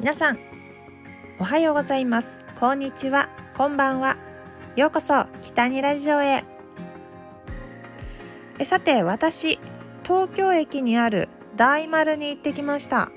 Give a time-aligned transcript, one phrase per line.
[0.00, 0.38] 皆さん
[1.38, 2.40] おはようございます。
[2.58, 3.28] こんにちは。
[3.54, 4.16] こんばんは。
[4.74, 6.42] ようこそ北にラジオへ。
[8.58, 9.58] えさて私
[10.02, 13.12] 東京駅にある大丸に行ってきました。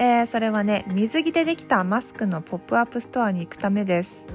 [0.00, 4.26] えー、それはね水着でできたマスクのポップアップストアに行くためです。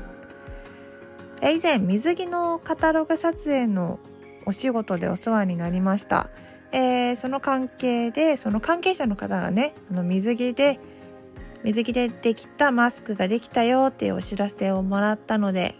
[1.41, 3.99] 以前水着のカタログ撮影の
[4.45, 6.29] お仕事でお世話になりました、
[6.71, 10.79] えー、その関係でその関係者の方がねあの水着で
[11.63, 15.75] 水着でできたマスクができたよっていうお知らせをもらったので、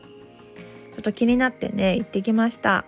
[0.95, 2.85] ちょっと気になってね、行ってきました。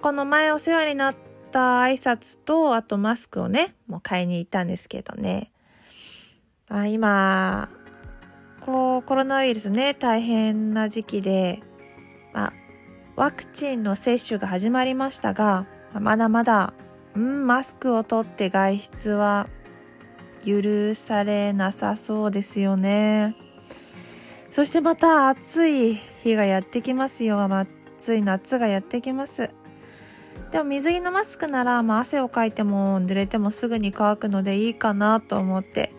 [0.00, 1.16] この前お世話になっ
[1.50, 5.50] た挨拶と、あとマスクをね、もう買いに行ったんですけどね。
[6.68, 7.68] あ今、
[8.60, 11.62] こう、コロナウイルスね、大変な時期で、
[12.32, 12.52] まあ、
[13.16, 16.72] ワクチンの接種が始まりましたが、まだまだ、
[17.14, 19.48] うん、マスクを取って外出は
[20.44, 23.36] 許されなさそうですよね。
[24.50, 27.42] そしてまた暑い日がやってきますよ。
[27.42, 29.50] 暑い夏がやってきます。
[30.50, 35.92] でも水着のマスクなら、まあ、汗をかいても濡れてもすぐに乾くのでいいかなと思って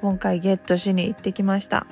[0.00, 1.86] 今回ゲットしに行ってきました。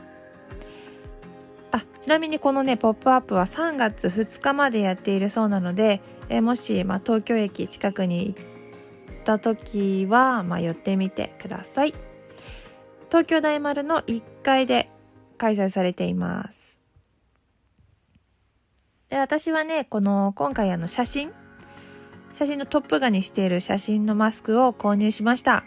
[1.70, 8.44] あちなみにこのね、ポップアップは3月2日までやっているそうなので、えもし、まあ、東京駅近くに行っ
[9.22, 11.94] た時は、ま、寄ってみてください。
[13.08, 14.88] 東京大丸の1階で
[15.36, 16.80] 開催されています。
[19.08, 21.32] で私はね、この今回あの写真、
[22.34, 25.64] 写真のトップ画にしている写真のマスクを購入しました。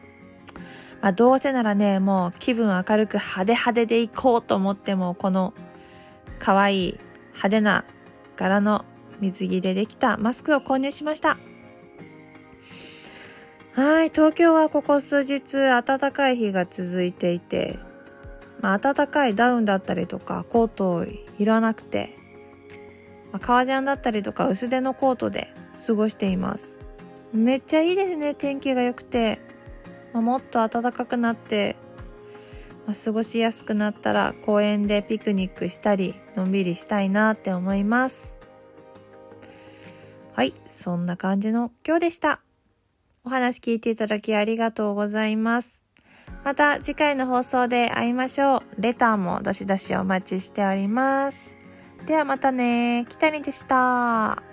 [1.02, 5.54] まあ、どうせならね、もう気分明るく派手派手でいこうと思っても、この
[6.40, 7.00] 可愛い
[7.32, 7.84] 派手な
[8.38, 8.86] 柄の
[9.20, 11.38] 水着でできたマスクを購入しました。
[13.76, 17.80] はい、東京はここ数日暖かい日が続いていて、
[18.62, 22.16] まあ、暖かいダウンだったりとかコートをいらなくて、
[23.32, 25.52] まあ、革ジャンだったりとか薄手のコートで
[25.88, 26.82] 過ごしています。
[27.34, 29.40] めっちゃいいですね、天気が良くて。
[30.14, 31.76] まあ、もっと暖かくなって、
[32.86, 38.38] まあ、過ごしやすくなったら公園でピクニックしたり、のんびりしたいなって思います。
[40.34, 42.42] はい、そんな感じの今日でした。
[43.26, 45.86] お話聞いていただきありがとうございます。
[46.44, 48.62] また次回の放送で会いましょう。
[48.82, 51.58] レターもどしどしお待ちしております。
[52.06, 53.06] ではまたね。
[53.10, 54.44] 北にでした。